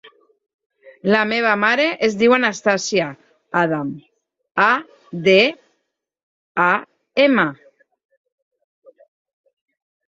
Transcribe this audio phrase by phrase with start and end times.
[1.15, 3.09] La meva mare es diu Anastàsia
[3.61, 3.93] Adam:
[4.65, 4.67] a,
[5.29, 5.37] de,
[6.67, 6.73] a,
[7.29, 7.47] ema.